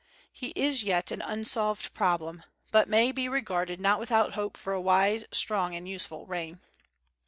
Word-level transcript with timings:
He 0.33 0.47
is 0.55 0.83
yet 0.83 1.11
an 1.11 1.21
unsolved 1.21 1.93
problem, 1.93 2.43
but 2.71 2.89
may 2.89 3.11
be 3.11 3.29
regarded 3.29 3.79
not 3.79 3.99
without 3.99 4.33
hope 4.33 4.57
for 4.57 4.73
a 4.73 4.81
wise, 4.81 5.25
strong, 5.31 5.75
and 5.75 5.87
useful 5.87 6.25
reign. 6.25 6.59